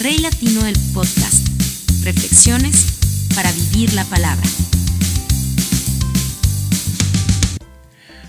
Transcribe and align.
Rey 0.00 0.18
Latino 0.18 0.62
del 0.62 0.76
Podcast. 0.94 1.48
Reflexiones 2.04 3.30
para 3.34 3.50
vivir 3.50 3.92
la 3.94 4.04
palabra. 4.04 4.46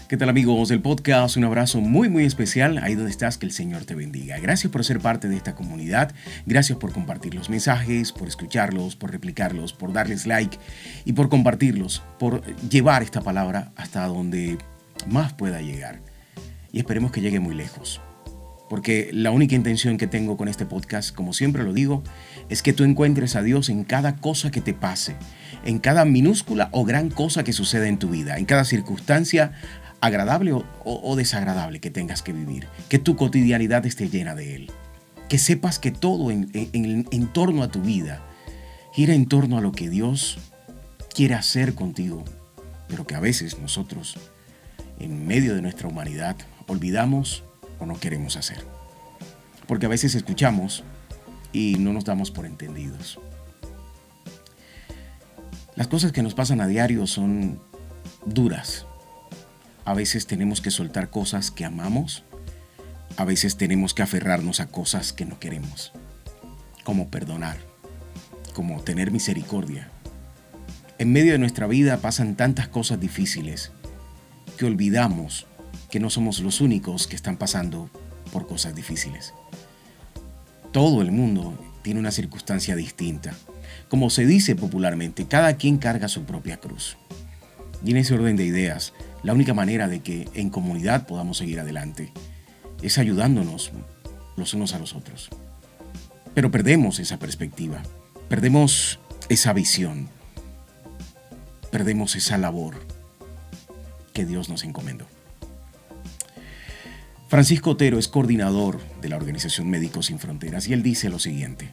¿Qué 0.08 0.18
tal 0.18 0.30
amigos 0.30 0.70
del 0.70 0.82
podcast? 0.82 1.38
Un 1.38 1.44
abrazo 1.44 1.80
muy 1.80 2.10
muy 2.10 2.26
especial 2.26 2.80
ahí 2.80 2.96
donde 2.96 3.12
estás, 3.12 3.38
que 3.38 3.46
el 3.46 3.52
Señor 3.52 3.86
te 3.86 3.94
bendiga. 3.94 4.40
Gracias 4.40 4.72
por 4.72 4.84
ser 4.84 5.00
parte 5.00 5.30
de 5.30 5.36
esta 5.36 5.54
comunidad, 5.54 6.12
gracias 6.48 6.80
por 6.80 6.92
compartir 6.92 7.36
los 7.36 7.52
mensajes, 7.52 8.14
por 8.14 8.28
escucharlos, 8.28 8.96
por 8.96 9.12
replicarlos, 9.12 9.72
por 9.72 9.94
darles 9.94 10.26
like 10.26 10.58
y 11.06 11.14
por 11.14 11.30
compartirlos, 11.30 12.02
por 12.18 12.44
llevar 12.68 13.04
esta 13.04 13.22
palabra 13.22 13.74
hasta 13.76 14.08
donde 14.08 14.58
más 15.08 15.34
pueda 15.34 15.62
llegar. 15.62 16.02
Y 16.72 16.80
esperemos 16.80 17.12
que 17.12 17.22
llegue 17.22 17.40
muy 17.40 17.54
lejos. 17.54 18.02
Porque 18.70 19.10
la 19.12 19.32
única 19.32 19.56
intención 19.56 19.98
que 19.98 20.06
tengo 20.06 20.38
con 20.38 20.48
este 20.48 20.66
podcast, 20.66 21.14
como 21.14 21.34
siempre 21.34 21.64
lo 21.64 21.74
digo, 21.74 22.04
es 22.50 22.62
que 22.62 22.72
tú 22.72 22.84
encuentres 22.84 23.36
a 23.36 23.42
Dios 23.42 23.68
en 23.70 23.84
cada 23.84 24.18
cosa 24.18 24.52
que 24.52 24.62
te 24.62 24.76
pase, 24.76 25.16
en 25.66 25.80
cada 25.80 26.06
minúscula 26.06 26.70
o 26.72 26.86
gran 26.86 27.10
cosa 27.10 27.44
que 27.44 27.52
suceda 27.52 27.88
en 27.88 27.98
tu 27.98 28.10
vida, 28.10 28.38
en 28.38 28.46
cada 28.46 28.64
circunstancia 28.64 29.54
agradable 30.02 30.54
o, 30.54 31.16
desagradable 31.16 31.80
que 31.80 31.90
tengas 31.90 32.22
que 32.22 32.32
vivir, 32.32 32.68
que 32.88 33.00
tu 33.00 33.16
cotidianidad 33.16 33.86
esté 33.86 34.08
llena 34.08 34.36
de 34.36 34.56
Él, 34.56 34.72
que 35.28 35.38
sepas 35.38 35.80
que 35.80 35.92
todo 35.92 36.32
en, 36.32 37.28
torno 37.34 37.64
a 37.64 37.70
tu 37.70 37.82
vida 37.82 38.24
gira 38.94 39.14
en 39.14 39.26
torno 39.26 39.58
a 39.58 39.62
lo 39.62 39.72
que 39.72 39.90
Dios 39.90 40.38
quiere 41.14 41.34
hacer 41.34 41.74
contigo, 41.74 42.24
pero 42.88 43.06
que 43.06 43.16
a 43.16 43.20
veces 43.20 43.60
nosotros, 43.60 44.18
en 45.00 45.28
medio 45.28 45.56
de 45.56 45.62
nuestra 45.62 45.88
humanidad, 45.88 46.38
olvidamos 46.68 47.44
o 47.80 47.86
no 47.86 48.00
queremos 48.00 48.36
hacer. 48.36 48.66
Porque 49.68 49.86
a 49.86 49.90
veces 49.90 50.16
escuchamos 50.16 50.84
y 51.52 51.78
no 51.80 51.94
nos 51.94 52.06
damos 52.06 52.32
por 52.32 52.46
entendidos. 52.46 53.20
Las 55.76 55.88
cosas 55.88 56.12
que 56.12 56.24
nos 56.24 56.34
pasan 56.34 56.62
a 56.62 56.68
diario 56.68 57.08
son 57.08 57.60
duras, 58.26 58.86
a 59.86 59.94
veces 59.94 60.28
tenemos 60.28 60.62
que 60.62 60.72
soltar 60.72 61.10
cosas 61.10 61.52
que 61.52 61.66
amamos, 61.66 62.24
a 63.18 63.26
veces 63.26 63.58
tenemos 63.58 63.94
que 63.94 64.02
aferrarnos 64.02 64.60
a 64.60 64.68
cosas 64.68 65.14
que 65.14 65.26
no 65.26 65.40
queremos, 65.40 65.94
como 66.84 67.10
perdonar, 67.10 67.58
como 68.54 68.82
tener 68.82 69.12
misericordia. 69.12 69.90
En 70.98 71.14
medio 71.14 71.32
de 71.32 71.40
nuestra 71.40 71.66
vida 71.66 71.98
pasan 71.98 72.36
tantas 72.36 72.68
cosas 72.68 73.00
difíciles 73.00 73.72
que 74.58 74.66
olvidamos 74.66 75.48
que 75.90 76.00
no 76.00 76.10
somos 76.10 76.40
los 76.40 76.62
únicos 76.62 77.08
que 77.08 77.16
están 77.16 77.38
pasando 77.38 77.90
por 78.32 78.48
cosas 78.48 78.76
difíciles. 78.76 79.34
Todo 80.72 81.02
el 81.02 81.12
mundo 81.12 81.58
tiene 81.82 82.00
una 82.00 82.12
circunstancia 82.12 82.76
distinta. 82.76 83.34
Como 83.90 84.10
se 84.10 84.26
dice 84.26 84.56
popularmente, 84.56 85.28
cada 85.28 85.58
quien 85.58 85.78
carga 85.78 86.08
su 86.08 86.24
propia 86.24 86.58
cruz. 86.58 86.98
Y 87.84 87.92
en 87.92 87.98
ese 87.98 88.14
orden 88.14 88.36
de 88.36 88.46
ideas, 88.46 88.94
la 89.24 89.34
única 89.34 89.54
manera 89.54 89.88
de 89.88 90.02
que 90.02 90.28
en 90.34 90.50
comunidad 90.50 91.08
podamos 91.08 91.38
seguir 91.38 91.60
adelante 91.60 92.12
es 92.82 92.98
ayudándonos 92.98 93.72
los 94.38 94.54
unos 94.54 94.74
a 94.74 94.80
los 94.80 94.94
otros. 94.94 95.30
Pero 96.34 96.52
perdemos 96.52 97.00
esa 97.00 97.18
perspectiva, 97.18 97.82
perdemos 98.30 99.00
esa 99.30 99.54
visión, 99.54 100.10
perdemos 101.72 102.16
esa 102.16 102.38
labor 102.38 102.76
que 104.14 104.26
Dios 104.26 104.50
nos 104.50 104.64
encomendó. 104.64 105.06
Francisco 107.30 107.70
Otero 107.70 108.00
es 108.00 108.08
coordinador 108.08 108.80
de 109.04 109.08
la 109.08 109.16
Organización 109.16 109.70
Médicos 109.70 110.08
Sin 110.08 110.18
Fronteras 110.18 110.68
y 110.68 110.74
él 110.74 110.82
dice 110.82 111.10
lo 111.10 111.20
siguiente. 111.20 111.70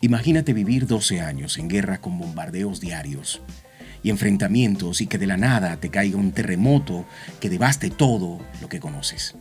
Imagínate 0.00 0.52
vivir 0.52 0.86
12 0.86 1.20
años 1.20 1.58
en 1.58 1.66
guerra 1.66 2.00
con 2.00 2.16
bombardeos 2.16 2.78
diarios, 2.80 3.42
y 4.04 4.10
enfrentamientos 4.10 5.00
y 5.00 5.08
que 5.08 5.18
de 5.18 5.26
la 5.26 5.36
nada 5.36 5.78
te 5.78 5.90
caiga 5.90 6.16
un 6.16 6.30
terremoto 6.30 7.04
que 7.40 7.50
devaste 7.50 7.90
todo 7.90 8.38
lo 8.60 8.68
que 8.68 8.78
conoces. 8.78 9.34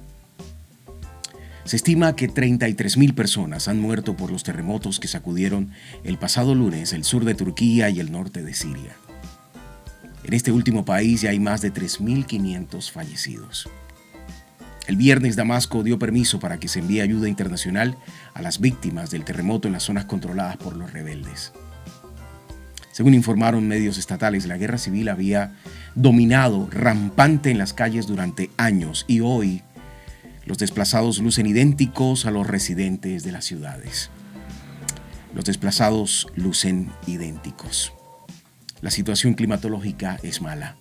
Se 1.66 1.76
estima 1.76 2.16
que 2.16 2.28
33.000 2.28 3.14
personas 3.14 3.68
han 3.68 3.80
muerto 3.80 4.18
por 4.18 4.32
los 4.32 4.44
terremotos 4.44 5.00
que 5.00 5.08
sacudieron 5.08 5.72
el 6.04 6.18
pasado 6.18 6.56
lunes 6.56 6.94
el 6.94 7.04
sur 7.04 7.26
de 7.26 7.36
Turquía 7.36 7.92
y 7.92 8.00
el 8.00 8.12
norte 8.12 8.42
de 8.42 8.56
Siria. 8.56 8.96
En 10.24 10.34
este 10.34 10.52
último 10.52 10.84
país 10.84 11.22
ya 11.22 11.30
hay 11.30 11.40
más 11.40 11.62
de 11.62 11.72
3.500 11.72 12.90
fallecidos. 12.90 13.70
El 14.92 14.98
viernes 14.98 15.38
Damasco 15.38 15.84
dio 15.84 15.98
permiso 15.98 16.42
para 16.42 16.60
que 16.60 16.68
se 16.68 16.80
envíe 16.80 17.00
ayuda 17.00 17.30
internacional 17.30 17.96
a 18.34 18.42
las 18.42 18.60
víctimas 18.60 19.10
del 19.10 19.24
terremoto 19.24 19.70
en 19.70 19.72
las 19.72 19.84
zonas 19.84 20.04
controladas 20.04 20.58
por 20.58 20.76
los 20.76 20.92
rebeldes. 20.92 21.54
Según 22.92 23.14
informaron 23.14 23.70
medios 23.70 23.98
estatales, 23.98 24.48
la 24.48 24.58
guerra 24.58 24.78
civil 24.78 25.08
había 25.08 25.56
dominado 25.96 26.68
rampante 26.70 27.52
en 27.52 27.58
las 27.58 27.72
calles 27.72 28.06
durante 28.06 28.50
años 28.58 29.06
y 29.08 29.22
hoy 29.22 29.62
los 30.46 30.58
desplazados 30.58 31.20
lucen 31.20 31.46
idénticos 31.46 32.26
a 32.26 32.32
los 32.32 32.46
residentes 32.46 33.24
de 33.24 33.32
las 33.32 33.46
ciudades. 33.46 34.10
Los 35.34 35.46
desplazados 35.46 36.28
lucen 36.36 36.92
idénticos. 37.08 37.94
La 38.82 38.92
situación 38.92 39.36
climatológica 39.36 40.20
es 40.22 40.42
mala. 40.42 40.76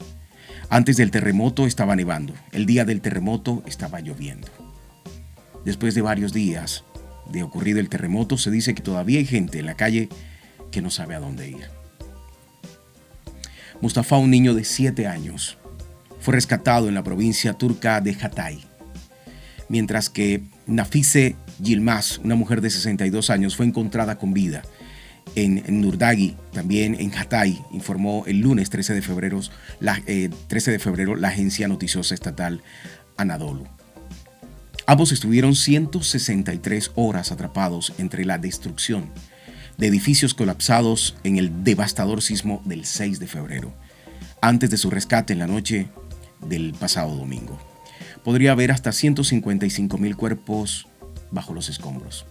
Antes 0.73 0.97
del 0.97 1.11
terremoto 1.11 1.67
estaba 1.67 1.97
nevando, 1.97 2.33
el 2.53 2.65
día 2.65 2.85
del 2.85 3.01
terremoto 3.01 3.65
estaba 3.67 3.99
lloviendo. 3.99 4.47
Después 5.65 5.97
de 5.97 6.01
varios 6.01 6.33
días 6.33 6.85
de 7.29 7.43
ocurrido 7.43 7.81
el 7.81 7.89
terremoto, 7.89 8.39
se 8.39 8.53
dice 8.53 8.73
que 8.73 8.81
todavía 8.81 9.19
hay 9.19 9.27
gente 9.27 9.59
en 9.59 9.67
la 9.67 9.75
calle 9.75 10.09
que 10.71 10.81
no 10.81 10.91
sabe 10.91 11.17
a 11.17 11.19
dónde 11.21 11.51
ir. 11.51 11.69
Mustafa, 13.81 14.17
un 14.17 14.31
niño 14.31 14.55
de 14.55 14.63
7 14.63 15.09
años, 15.09 15.59
fue 16.21 16.35
rescatado 16.35 16.89
en 16.89 16.95
la 16.95 17.03
provincia 17.03 17.55
turca 17.55 18.01
de 18.01 18.17
Hatay, 18.21 18.65
mientras 19.69 20.09
que 20.09 20.45
Nafise 20.69 21.35
Yilmaz, 21.61 22.19
una 22.19 22.37
mujer 22.37 22.61
de 22.61 22.71
62 22.71 23.31
años, 23.31 23.57
fue 23.57 23.67
encontrada 23.67 24.19
con 24.19 24.33
vida 24.33 24.63
en, 25.35 25.81
Nurdagi, 25.81 26.37
también 26.53 26.97
en 26.99 27.17
Hatay, 27.17 27.63
informó 27.73 28.25
el 28.27 28.41
lunes 28.41 28.71
13 28.71 28.95
de 28.95 29.03
febrero 29.03 29.41
la, 29.79 30.01
13 30.01 30.31
eh, 30.71 30.73
de 30.73 30.79
febrero, 30.79 31.17
la 31.17 31.29
agencia 31.29 31.69
noticiosa 31.69 32.15
estatal 32.15 32.63
Anadolu. 33.17 33.67
Ambos 34.87 35.13
estuvieron 35.13 35.55
163 35.55 36.93
horas 36.97 37.31
atrapados 37.31 37.93
entre 37.99 38.25
la 38.25 38.39
destrucción 38.39 39.11
de 39.79 39.87
edificios 39.87 40.35
colapsados 40.35 41.17
en 41.25 41.39
el 41.39 41.65
devastador 41.65 42.23
sismo 42.23 42.61
del 42.65 42.85
6 42.85 43.19
de 43.19 43.27
febrero, 43.27 43.73
antes 44.43 44.71
de 44.71 44.77
su 44.77 44.91
rescate 44.91 45.33
en 45.33 45.39
la 45.39 45.47
noche 45.47 45.89
del 46.47 46.75
pasado 46.75 47.15
domingo. 47.15 47.59
Podría 48.25 48.53
haber 48.53 48.73
hasta 48.73 48.93
155 48.93 49.97
mil 49.97 50.17
cuerpos 50.17 50.87
bajo 51.31 51.55
los 51.55 51.69
escombros. 51.69 52.27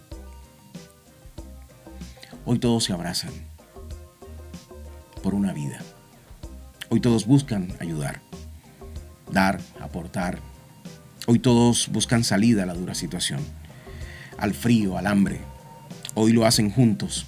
Hoy 2.51 2.57
todos 2.57 2.85
se 2.85 2.93
abrazan 2.93 3.29
por 5.21 5.35
una 5.35 5.53
vida. 5.53 5.77
Hoy 6.89 6.99
todos 6.99 7.27
buscan 7.27 7.71
ayudar, 7.79 8.21
dar, 9.31 9.61
aportar. 9.79 10.39
Hoy 11.27 11.37
todos 11.37 11.89
buscan 11.89 12.23
salida 12.23 12.63
a 12.63 12.65
la 12.65 12.73
dura 12.73 12.95
situación, 12.95 13.39
al 14.39 14.55
frío, 14.55 14.97
al 14.97 15.05
hambre. 15.05 15.41
Hoy 16.15 16.33
lo 16.33 16.47
hacen 16.47 16.71
juntos 16.71 17.27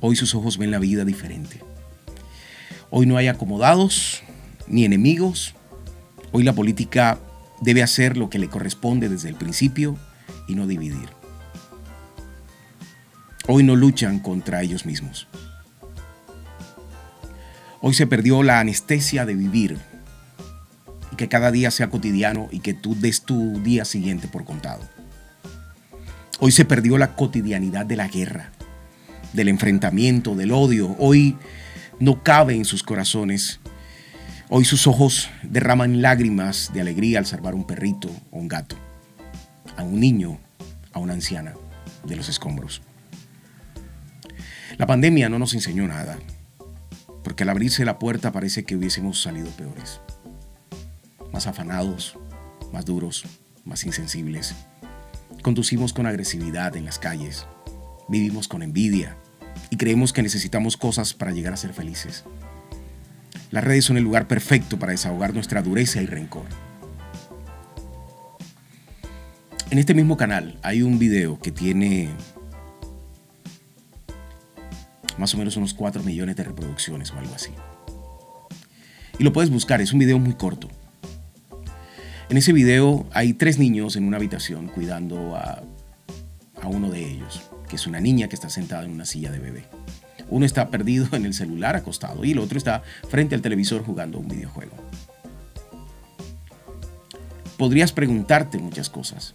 Hoy 0.00 0.16
sus 0.16 0.34
ojos 0.34 0.56
ven 0.56 0.70
la 0.70 0.78
vida 0.78 1.04
diferente. 1.04 1.60
Hoy 2.88 3.04
no 3.04 3.18
hay 3.18 3.28
acomodados 3.28 4.22
ni 4.66 4.86
enemigos. 4.86 5.54
Hoy 6.32 6.44
la 6.44 6.54
política 6.54 7.18
debe 7.60 7.82
hacer 7.82 8.16
lo 8.16 8.30
que 8.30 8.38
le 8.38 8.48
corresponde 8.48 9.10
desde 9.10 9.28
el 9.28 9.34
principio 9.34 9.98
y 10.48 10.54
no 10.54 10.66
dividir. 10.66 11.23
Hoy 13.46 13.62
no 13.62 13.76
luchan 13.76 14.20
contra 14.20 14.62
ellos 14.62 14.86
mismos. 14.86 15.28
Hoy 17.80 17.92
se 17.92 18.06
perdió 18.06 18.42
la 18.42 18.60
anestesia 18.60 19.26
de 19.26 19.34
vivir 19.34 19.78
y 21.12 21.16
que 21.16 21.28
cada 21.28 21.50
día 21.50 21.70
sea 21.70 21.90
cotidiano 21.90 22.48
y 22.50 22.60
que 22.60 22.72
tú 22.72 22.94
des 22.98 23.22
tu 23.22 23.60
día 23.60 23.84
siguiente 23.84 24.28
por 24.28 24.44
contado. 24.44 24.80
Hoy 26.40 26.52
se 26.52 26.64
perdió 26.64 26.96
la 26.96 27.14
cotidianidad 27.14 27.84
de 27.84 27.96
la 27.96 28.08
guerra 28.08 28.50
del 29.34 29.48
enfrentamiento, 29.48 30.34
del 30.34 30.52
odio, 30.52 30.96
hoy 30.98 31.36
no 31.98 32.22
cabe 32.22 32.54
en 32.54 32.64
sus 32.64 32.82
corazones. 32.82 33.60
Hoy 34.48 34.64
sus 34.64 34.86
ojos 34.86 35.28
derraman 35.42 36.00
lágrimas 36.00 36.70
de 36.72 36.80
alegría 36.80 37.18
al 37.18 37.26
salvar 37.26 37.54
un 37.54 37.66
perrito 37.66 38.08
o 38.30 38.38
un 38.38 38.48
gato, 38.48 38.76
a 39.76 39.82
un 39.82 40.00
niño, 40.00 40.38
a 40.92 41.00
una 41.00 41.12
anciana 41.12 41.54
de 42.06 42.16
los 42.16 42.28
escombros. 42.28 42.80
La 44.76 44.86
pandemia 44.86 45.28
no 45.28 45.38
nos 45.38 45.54
enseñó 45.54 45.86
nada, 45.86 46.18
porque 47.22 47.44
al 47.44 47.50
abrirse 47.50 47.84
la 47.84 47.98
puerta 47.98 48.32
parece 48.32 48.64
que 48.64 48.76
hubiésemos 48.76 49.22
salido 49.22 49.50
peores, 49.50 50.00
más 51.32 51.46
afanados, 51.46 52.18
más 52.72 52.84
duros, 52.84 53.24
más 53.64 53.84
insensibles. 53.84 54.54
Conducimos 55.42 55.92
con 55.92 56.06
agresividad 56.06 56.76
en 56.76 56.84
las 56.84 56.98
calles, 56.98 57.46
Vivimos 58.06 58.48
con 58.48 58.62
envidia 58.62 59.16
y 59.70 59.76
creemos 59.76 60.12
que 60.12 60.22
necesitamos 60.22 60.76
cosas 60.76 61.14
para 61.14 61.32
llegar 61.32 61.54
a 61.54 61.56
ser 61.56 61.72
felices. 61.72 62.24
Las 63.50 63.64
redes 63.64 63.84
son 63.84 63.96
el 63.96 64.04
lugar 64.04 64.28
perfecto 64.28 64.78
para 64.78 64.92
desahogar 64.92 65.32
nuestra 65.32 65.62
dureza 65.62 66.02
y 66.02 66.06
rencor. 66.06 66.44
En 69.70 69.78
este 69.78 69.94
mismo 69.94 70.16
canal 70.16 70.58
hay 70.62 70.82
un 70.82 70.98
video 70.98 71.38
que 71.38 71.50
tiene 71.50 72.10
más 75.18 75.34
o 75.34 75.38
menos 75.38 75.56
unos 75.56 75.74
4 75.74 76.02
millones 76.02 76.36
de 76.36 76.44
reproducciones 76.44 77.10
o 77.12 77.18
algo 77.18 77.34
así. 77.34 77.50
Y 79.18 79.24
lo 79.24 79.32
puedes 79.32 79.50
buscar, 79.50 79.80
es 79.80 79.92
un 79.92 80.00
video 80.00 80.18
muy 80.18 80.34
corto. 80.34 80.68
En 82.28 82.36
ese 82.36 82.52
video 82.52 83.06
hay 83.12 83.34
tres 83.34 83.58
niños 83.58 83.96
en 83.96 84.04
una 84.04 84.16
habitación 84.16 84.68
cuidando 84.68 85.36
a, 85.36 85.62
a 86.60 86.68
uno 86.68 86.90
de 86.90 87.08
ellos, 87.08 87.42
que 87.68 87.76
es 87.76 87.86
una 87.86 88.00
niña 88.00 88.28
que 88.28 88.34
está 88.34 88.48
sentada 88.48 88.84
en 88.84 88.90
una 88.90 89.04
silla 89.04 89.30
de 89.30 89.38
bebé. 89.38 89.64
Uno 90.30 90.46
está 90.46 90.68
perdido 90.70 91.06
en 91.12 91.26
el 91.26 91.34
celular 91.34 91.76
acostado 91.76 92.24
y 92.24 92.32
el 92.32 92.38
otro 92.38 92.58
está 92.58 92.82
frente 93.08 93.34
al 93.34 93.42
televisor 93.42 93.84
jugando 93.84 94.18
un 94.18 94.28
videojuego. 94.28 94.72
Podrías 97.58 97.92
preguntarte 97.92 98.58
muchas 98.58 98.90
cosas, 98.90 99.32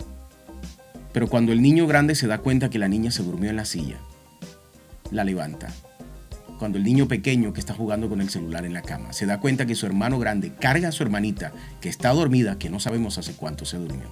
pero 1.14 1.28
cuando 1.28 1.54
el 1.54 1.62
niño 1.62 1.88
grande 1.88 2.16
se 2.16 2.28
da 2.28 2.40
cuenta 2.40 2.70
que 2.70 2.80
la 2.80 2.90
niña 2.90 3.12
se 3.12 3.24
durmió 3.24 3.50
en 3.50 3.56
la 3.56 3.66
silla, 3.66 3.98
la 5.12 5.24
levanta. 5.24 5.70
Cuando 6.58 6.78
el 6.78 6.84
niño 6.84 7.08
pequeño 7.08 7.54
que 7.54 7.62
está 7.62 7.74
jugando 7.74 8.10
con 8.10 8.20
el 8.20 8.30
celular 8.30 8.66
en 8.66 8.74
la 8.74 8.82
cama 8.82 9.14
se 9.14 9.26
da 9.26 9.40
cuenta 9.40 9.66
que 9.66 9.76
su 9.76 9.86
hermano 9.86 10.20
grande 10.20 10.54
carga 10.54 10.90
a 10.90 10.92
su 10.92 11.04
hermanita 11.04 11.54
que 11.80 11.88
está 11.88 12.10
dormida, 12.10 12.60
que 12.60 12.70
no 12.70 12.80
sabemos 12.80 13.18
hace 13.18 13.34
cuánto 13.34 13.66
se 13.66 13.78
durmió. 13.78 14.08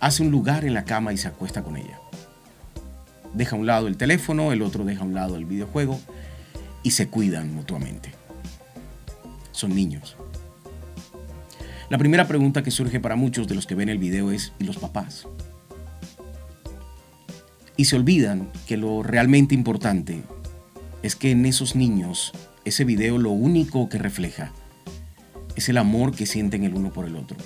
Hace 0.00 0.22
un 0.22 0.30
lugar 0.30 0.64
en 0.64 0.74
la 0.74 0.84
cama 0.84 1.12
y 1.12 1.16
se 1.16 1.28
acuesta 1.28 1.62
con 1.62 1.76
ella. 1.76 2.00
Deja 3.32 3.56
a 3.56 3.58
un 3.58 3.66
lado 3.66 3.86
el 3.86 3.96
teléfono, 3.96 4.52
el 4.52 4.62
otro 4.62 4.84
deja 4.84 5.02
a 5.02 5.06
un 5.06 5.14
lado 5.14 5.36
el 5.36 5.44
videojuego 5.44 6.00
y 6.82 6.90
se 6.90 7.08
cuidan 7.08 7.54
mutuamente. 7.54 8.10
Son 9.52 9.74
niños. 9.74 10.16
La 11.88 11.98
primera 11.98 12.26
pregunta 12.26 12.62
que 12.62 12.70
surge 12.72 12.98
para 12.98 13.14
muchos 13.14 13.46
de 13.46 13.54
los 13.54 13.66
que 13.66 13.76
ven 13.76 13.88
el 13.88 13.98
video 13.98 14.32
es, 14.32 14.52
¿y 14.58 14.64
los 14.64 14.78
papás? 14.78 15.28
Y 17.76 17.86
se 17.86 17.96
olvidan 17.96 18.50
que 18.66 18.76
lo 18.76 19.02
realmente 19.02 19.54
importante 19.54 20.22
es 21.02 21.16
que 21.16 21.32
en 21.32 21.44
esos 21.44 21.74
niños 21.74 22.32
ese 22.64 22.84
video 22.84 23.18
lo 23.18 23.30
único 23.30 23.88
que 23.88 23.98
refleja 23.98 24.52
es 25.56 25.68
el 25.68 25.76
amor 25.76 26.14
que 26.14 26.26
sienten 26.26 26.64
el 26.64 26.74
uno 26.74 26.92
por 26.92 27.06
el 27.06 27.16
otro, 27.16 27.36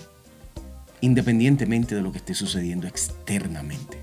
independientemente 1.01 1.95
de 1.95 2.03
lo 2.03 2.13
que 2.13 2.19
esté 2.19 2.35
sucediendo 2.35 2.87
externamente. 2.87 3.99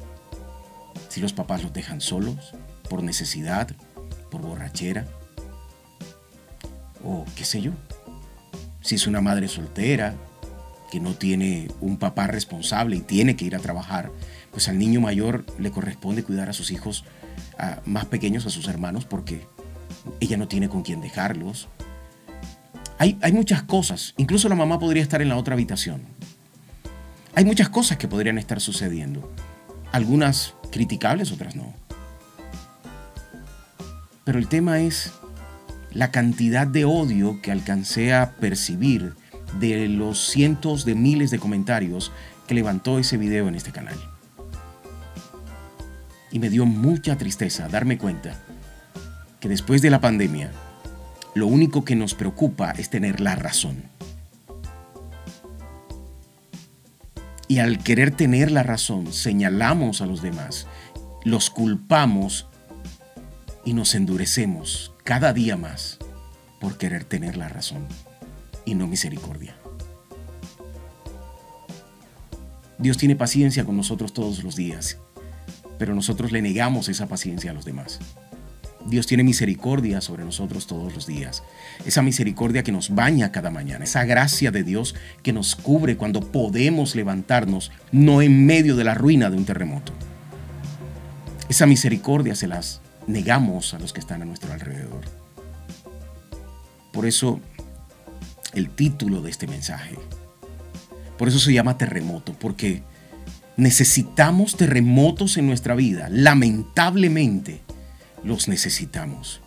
Si 1.09 1.21
los 1.21 1.33
papás 1.33 1.63
los 1.63 1.73
dejan 1.73 2.01
solos, 2.01 2.53
por 2.89 3.03
necesidad, 3.03 3.69
por 4.29 4.41
borrachera, 4.41 5.07
o 7.03 7.25
qué 7.35 7.45
sé 7.45 7.61
yo. 7.61 7.71
Si 8.81 8.95
es 8.95 9.07
una 9.07 9.21
madre 9.21 9.47
soltera, 9.47 10.15
que 10.91 10.99
no 10.99 11.13
tiene 11.15 11.67
un 11.81 11.97
papá 11.97 12.27
responsable 12.27 12.97
y 12.97 13.01
tiene 13.01 13.35
que 13.35 13.45
ir 13.45 13.55
a 13.55 13.59
trabajar, 13.59 14.11
pues 14.55 14.69
al 14.69 14.79
niño 14.79 15.01
mayor 15.01 15.45
le 15.59 15.69
corresponde 15.69 16.23
cuidar 16.23 16.49
a 16.49 16.53
sus 16.53 16.71
hijos 16.71 17.03
más 17.83 18.05
pequeños, 18.05 18.45
a 18.45 18.49
sus 18.49 18.69
hermanos, 18.69 19.03
porque 19.03 19.45
ella 20.21 20.37
no 20.37 20.47
tiene 20.47 20.69
con 20.69 20.81
quién 20.81 21.01
dejarlos. 21.01 21.67
Hay, 22.97 23.17
hay 23.21 23.33
muchas 23.33 23.63
cosas, 23.63 24.13
incluso 24.15 24.47
la 24.47 24.55
mamá 24.55 24.79
podría 24.79 25.03
estar 25.03 25.21
en 25.21 25.27
la 25.27 25.35
otra 25.35 25.55
habitación. 25.55 26.03
Hay 27.33 27.43
muchas 27.43 27.67
cosas 27.67 27.97
que 27.97 28.07
podrían 28.07 28.37
estar 28.37 28.61
sucediendo, 28.61 29.29
algunas 29.91 30.53
criticables, 30.71 31.33
otras 31.33 31.57
no. 31.57 31.73
Pero 34.23 34.39
el 34.39 34.47
tema 34.47 34.79
es 34.79 35.11
la 35.91 36.11
cantidad 36.11 36.65
de 36.65 36.85
odio 36.85 37.41
que 37.41 37.51
alcancé 37.51 38.13
a 38.13 38.35
percibir 38.37 39.15
de 39.59 39.89
los 39.89 40.29
cientos 40.29 40.85
de 40.85 40.95
miles 40.95 41.29
de 41.29 41.39
comentarios 41.39 42.13
que 42.47 42.55
levantó 42.55 42.99
ese 42.99 43.17
video 43.17 43.49
en 43.49 43.55
este 43.55 43.73
canal. 43.73 44.14
Y 46.35 46.39
me 46.39 46.49
dio 46.49 46.65
mucha 46.65 47.17
tristeza 47.17 47.69
darme 47.69 47.97
cuenta 47.97 48.37
que 49.39 49.47
después 49.47 49.81
de 49.81 49.89
la 49.89 50.01
pandemia, 50.01 50.51
lo 51.33 51.47
único 51.47 51.85
que 51.85 51.95
nos 51.95 52.13
preocupa 52.13 52.71
es 52.71 52.89
tener 52.89 53.21
la 53.21 53.37
razón. 53.37 53.83
Y 57.47 57.59
al 57.59 57.79
querer 57.79 58.11
tener 58.11 58.51
la 58.51 58.63
razón, 58.63 59.13
señalamos 59.13 60.01
a 60.01 60.07
los 60.07 60.21
demás, 60.21 60.67
los 61.23 61.49
culpamos 61.49 62.47
y 63.63 63.71
nos 63.71 63.95
endurecemos 63.95 64.91
cada 65.05 65.31
día 65.31 65.55
más 65.55 65.99
por 66.59 66.77
querer 66.77 67.05
tener 67.05 67.37
la 67.37 67.47
razón 67.47 67.87
y 68.65 68.75
no 68.75 68.87
misericordia. 68.87 69.55
Dios 72.77 72.97
tiene 72.97 73.15
paciencia 73.15 73.63
con 73.63 73.77
nosotros 73.77 74.13
todos 74.13 74.43
los 74.43 74.57
días, 74.57 74.97
pero 75.77 75.95
nosotros 75.95 76.31
le 76.31 76.41
negamos 76.41 76.89
esa 76.89 77.07
paciencia 77.07 77.51
a 77.51 77.53
los 77.53 77.65
demás. 77.65 77.99
Dios 78.85 79.07
tiene 79.07 79.23
misericordia 79.23 79.99
sobre 79.99 80.23
nosotros 80.23 80.67
todos 80.67 80.93
los 80.93 81.07
días. 81.07 81.43
Esa 81.85 82.03
misericordia 82.03 82.63
que 82.63 82.71
nos 82.71 82.93
baña 82.93 83.31
cada 83.31 83.49
mañana, 83.49 83.83
esa 83.83 84.05
gracia 84.05 84.51
de 84.51 84.63
Dios 84.63 84.93
que 85.23 85.33
nos 85.33 85.55
cubre 85.55 85.97
cuando 85.97 86.21
podemos 86.21 86.95
levantarnos, 86.95 87.71
no 87.91 88.21
en 88.21 88.45
medio 88.45 88.75
de 88.75 88.83
la 88.83 88.93
ruina 88.93 89.29
de 89.29 89.37
un 89.37 89.45
terremoto. 89.45 89.91
Esa 91.49 91.65
misericordia 91.65 92.35
se 92.35 92.47
las 92.47 92.81
negamos 93.07 93.73
a 93.73 93.79
los 93.79 93.91
que 93.91 93.99
están 93.99 94.21
a 94.21 94.25
nuestro 94.25 94.53
alrededor. 94.53 95.01
Por 96.91 97.05
eso 97.05 97.39
el 98.53 98.69
título 98.69 99.21
de 99.21 99.31
este 99.31 99.47
mensaje. 99.47 99.95
Por 101.17 101.27
eso 101.27 101.39
se 101.39 101.53
llama 101.53 101.77
terremoto, 101.77 102.33
porque 102.33 102.83
necesitamos 103.57 104.57
terremotos 104.57 105.37
en 105.37 105.47
nuestra 105.47 105.75
vida. 105.75 106.07
Lamentablemente 106.09 107.61
los 108.23 108.47
necesitamos, 108.47 109.41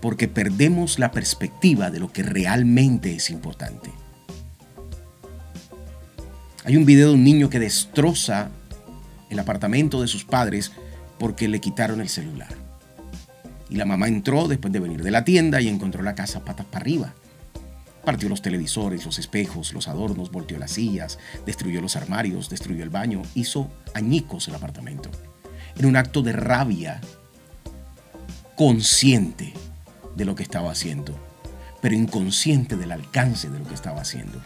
porque 0.00 0.28
perdemos 0.28 0.98
la 0.98 1.10
perspectiva 1.10 1.90
de 1.90 2.00
lo 2.00 2.12
que 2.12 2.22
realmente 2.22 3.14
es 3.14 3.30
importante. 3.30 3.90
Hay 6.64 6.76
un 6.76 6.84
video 6.84 7.08
de 7.08 7.14
un 7.14 7.24
niño 7.24 7.50
que 7.50 7.58
destroza 7.58 8.50
el 9.30 9.38
apartamento 9.38 10.00
de 10.00 10.08
sus 10.08 10.24
padres 10.24 10.72
porque 11.18 11.48
le 11.48 11.60
quitaron 11.60 12.00
el 12.00 12.08
celular. 12.08 12.54
Y 13.68 13.76
la 13.76 13.84
mamá 13.84 14.08
entró 14.08 14.48
después 14.48 14.72
de 14.72 14.80
venir 14.80 15.02
de 15.02 15.10
la 15.10 15.24
tienda 15.24 15.60
y 15.60 15.68
encontró 15.68 16.02
la 16.02 16.14
casa 16.14 16.44
patas 16.44 16.66
para 16.66 16.82
arriba. 16.82 17.14
Partió 18.04 18.28
los 18.28 18.42
televisores, 18.42 19.04
los 19.04 19.18
espejos, 19.18 19.74
los 19.74 19.88
adornos, 19.88 20.30
volteó 20.30 20.58
las 20.58 20.72
sillas, 20.72 21.18
destruyó 21.44 21.80
los 21.80 21.96
armarios, 21.96 22.48
destruyó 22.48 22.82
el 22.82 22.90
baño, 22.90 23.22
hizo 23.34 23.70
añicos 23.94 24.48
el 24.48 24.54
apartamento. 24.54 25.10
En 25.76 25.86
un 25.86 25.96
acto 25.96 26.22
de 26.22 26.32
rabia, 26.32 27.00
consciente 28.56 29.52
de 30.16 30.24
lo 30.24 30.34
que 30.34 30.42
estaba 30.42 30.70
haciendo, 30.70 31.18
pero 31.80 31.94
inconsciente 31.94 32.76
del 32.76 32.92
alcance 32.92 33.48
de 33.48 33.58
lo 33.58 33.66
que 33.66 33.74
estaba 33.74 34.00
haciendo. 34.00 34.40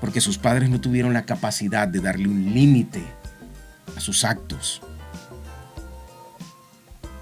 Porque 0.00 0.20
sus 0.20 0.38
padres 0.38 0.68
no 0.68 0.80
tuvieron 0.80 1.12
la 1.12 1.24
capacidad 1.24 1.86
de 1.86 2.00
darle 2.00 2.28
un 2.28 2.54
límite 2.54 3.02
a 3.96 4.00
sus 4.00 4.24
actos. 4.24 4.82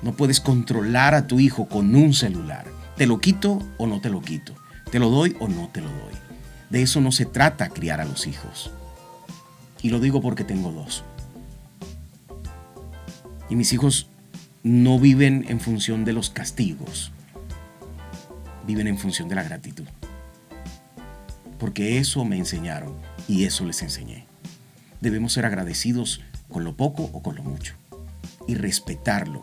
No 0.03 0.13
puedes 0.13 0.41
controlar 0.41 1.15
a 1.15 1.27
tu 1.27 1.41
hijo 1.41 1.69
con 1.69 1.95
un 1.95 2.15
celular. 2.15 2.67
¿Te 2.97 3.07
lo 3.07 3.21
quito 3.21 3.59
o 3.77 3.87
no 3.87 4.01
te 4.01 4.09
lo 4.09 4.23
quito? 4.23 4.55
¿Te 4.91 4.99
lo 4.99 5.09
doy 5.09 5.37
o 5.39 5.47
no 5.47 5.69
te 5.69 5.81
lo 5.81 5.89
doy? 5.89 6.15
De 6.69 6.83
eso 6.83 7.01
no 7.01 7.13
se 7.13 7.25
trata 7.25 7.69
criar 7.69 8.01
a 8.01 8.05
los 8.05 8.27
hijos. 8.27 8.73
Y 9.83 9.91
lo 9.91 10.01
digo 10.01 10.21
porque 10.21 10.43
tengo 10.43 10.73
dos. 10.73 11.05
Y 13.49 13.55
mis 13.55 13.73
hijos 13.73 14.09
no 14.65 14.99
viven 14.99 15.47
en 15.49 15.61
función 15.61 16.05
de 16.05 16.13
los 16.13 16.31
castigos, 16.31 17.13
viven 18.67 18.89
en 18.89 18.99
función 18.99 19.29
de 19.29 19.37
la 19.37 19.45
gratitud. 19.45 19.87
Porque 21.59 21.99
eso 21.99 22.25
me 22.25 22.37
enseñaron 22.37 22.95
y 23.29 23.45
eso 23.45 23.65
les 23.65 23.83
enseñé. 23.83 24.27
Debemos 25.01 25.33
ser 25.33 25.47
agradecidos 25.47 26.21
con 26.49 26.65
lo 26.65 26.77
poco 26.77 27.11
o 27.13 27.23
con 27.23 27.37
lo 27.37 27.45
mucho 27.45 27.75
y 28.49 28.57
respetarlo. 28.57 29.43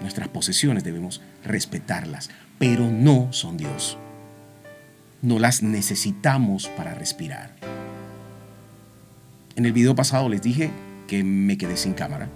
Nuestras 0.00 0.28
posesiones 0.28 0.84
debemos 0.84 1.20
respetarlas, 1.44 2.30
pero 2.58 2.88
no 2.88 3.32
son 3.32 3.56
Dios 3.56 3.98
no 5.22 5.38
las 5.38 5.62
necesitamos 5.62 6.68
para 6.68 6.94
respirar. 6.94 7.54
En 9.56 9.66
el 9.66 9.72
video 9.72 9.94
pasado 9.94 10.28
les 10.28 10.42
dije 10.42 10.70
que 11.06 11.24
me 11.24 11.58
quedé 11.58 11.76
sin 11.76 11.94
cámara 11.94 12.28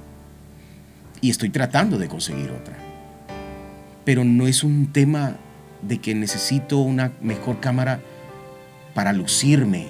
y 1.21 1.31
estoy 1.31 1.51
tratando 1.51 1.99
de 1.99 2.09
conseguir 2.09 2.51
otra. 2.51 2.77
Pero 4.05 4.25
no 4.25 4.49
es 4.49 4.65
un 4.65 4.93
tema 4.93 5.37
de 5.83 5.99
que 5.99 6.15
necesito 6.15 6.79
una 6.79 7.13
mejor 7.21 7.61
cámara 7.61 8.01
para 8.95 9.13
lucirme. 9.13 9.87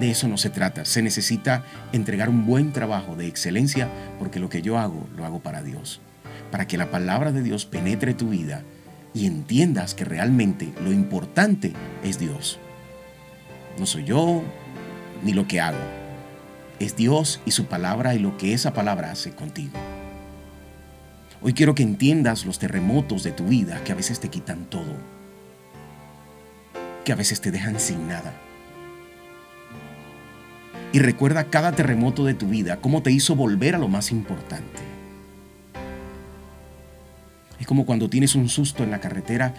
De 0.00 0.10
eso 0.10 0.28
no 0.28 0.38
se 0.38 0.48
trata. 0.48 0.86
Se 0.86 1.02
necesita 1.02 1.64
entregar 1.92 2.30
un 2.30 2.46
buen 2.46 2.72
trabajo 2.72 3.16
de 3.16 3.26
excelencia 3.26 3.88
porque 4.18 4.40
lo 4.40 4.48
que 4.48 4.62
yo 4.62 4.78
hago 4.78 5.06
lo 5.16 5.26
hago 5.26 5.40
para 5.40 5.62
Dios. 5.62 6.00
Para 6.50 6.66
que 6.66 6.78
la 6.78 6.90
palabra 6.90 7.32
de 7.32 7.42
Dios 7.42 7.66
penetre 7.66 8.14
tu 8.14 8.30
vida 8.30 8.62
y 9.18 9.26
entiendas 9.26 9.94
que 9.94 10.04
realmente 10.04 10.72
lo 10.80 10.92
importante 10.92 11.72
es 12.04 12.20
Dios. 12.20 12.60
No 13.76 13.84
soy 13.84 14.04
yo 14.04 14.44
ni 15.24 15.32
lo 15.32 15.48
que 15.48 15.60
hago. 15.60 15.78
Es 16.78 16.94
Dios 16.94 17.40
y 17.44 17.50
su 17.50 17.66
palabra 17.66 18.14
y 18.14 18.20
lo 18.20 18.36
que 18.36 18.54
esa 18.54 18.72
palabra 18.72 19.10
hace 19.10 19.32
contigo. 19.32 19.72
Hoy 21.42 21.52
quiero 21.52 21.74
que 21.74 21.82
entiendas 21.82 22.46
los 22.46 22.60
terremotos 22.60 23.24
de 23.24 23.32
tu 23.32 23.46
vida 23.46 23.82
que 23.82 23.90
a 23.90 23.96
veces 23.96 24.20
te 24.20 24.28
quitan 24.28 24.66
todo, 24.66 24.94
que 27.04 27.10
a 27.10 27.16
veces 27.16 27.40
te 27.40 27.50
dejan 27.50 27.80
sin 27.80 28.06
nada. 28.06 28.32
Y 30.92 31.00
recuerda 31.00 31.50
cada 31.50 31.72
terremoto 31.72 32.24
de 32.24 32.34
tu 32.34 32.46
vida, 32.46 32.76
cómo 32.80 33.02
te 33.02 33.10
hizo 33.10 33.34
volver 33.34 33.74
a 33.74 33.78
lo 33.78 33.88
más 33.88 34.12
importante. 34.12 34.97
Es 37.60 37.66
como 37.66 37.86
cuando 37.86 38.08
tienes 38.08 38.34
un 38.34 38.48
susto 38.48 38.82
en 38.82 38.90
la 38.90 39.00
carretera, 39.00 39.54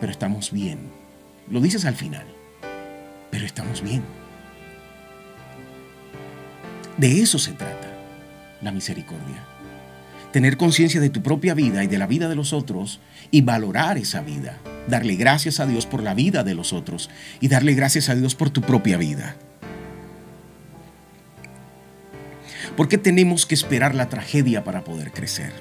pero 0.00 0.12
estamos 0.12 0.52
bien. 0.52 0.90
Lo 1.50 1.60
dices 1.60 1.84
al 1.84 1.94
final, 1.94 2.26
pero 3.30 3.46
estamos 3.46 3.82
bien. 3.82 4.02
De 6.96 7.20
eso 7.20 7.38
se 7.38 7.52
trata 7.52 7.88
la 8.62 8.72
misericordia. 8.72 9.44
Tener 10.32 10.56
conciencia 10.56 11.00
de 11.00 11.10
tu 11.10 11.22
propia 11.22 11.54
vida 11.54 11.84
y 11.84 11.86
de 11.86 11.98
la 11.98 12.06
vida 12.06 12.28
de 12.28 12.34
los 12.34 12.52
otros 12.52 13.00
y 13.30 13.42
valorar 13.42 13.96
esa 13.96 14.22
vida. 14.22 14.58
Darle 14.88 15.14
gracias 15.16 15.60
a 15.60 15.66
Dios 15.66 15.86
por 15.86 16.02
la 16.02 16.14
vida 16.14 16.42
de 16.42 16.54
los 16.54 16.72
otros 16.72 17.10
y 17.40 17.48
darle 17.48 17.74
gracias 17.74 18.08
a 18.08 18.14
Dios 18.14 18.34
por 18.34 18.50
tu 18.50 18.60
propia 18.60 18.96
vida. 18.96 19.36
¿Por 22.76 22.88
qué 22.88 22.98
tenemos 22.98 23.46
que 23.46 23.54
esperar 23.54 23.94
la 23.94 24.08
tragedia 24.08 24.64
para 24.64 24.84
poder 24.84 25.12
crecer? 25.12 25.52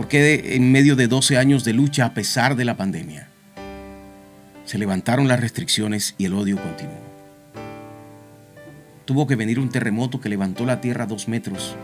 ¿Por 0.00 0.08
qué 0.08 0.56
en 0.56 0.72
medio 0.72 0.96
de 0.96 1.08
12 1.08 1.36
años 1.36 1.62
de 1.62 1.74
lucha 1.74 2.06
a 2.06 2.14
pesar 2.14 2.56
de 2.56 2.64
la 2.64 2.74
pandemia 2.74 3.28
se 4.64 4.78
levantaron 4.78 5.28
las 5.28 5.38
restricciones 5.38 6.14
y 6.16 6.24
el 6.24 6.32
odio 6.32 6.56
continuó? 6.56 6.96
Tuvo 9.04 9.26
que 9.26 9.36
venir 9.36 9.60
un 9.60 9.68
terremoto 9.68 10.18
que 10.18 10.30
levantó 10.30 10.64
la 10.64 10.80
tierra 10.80 11.04
dos 11.04 11.28
metros 11.28 11.76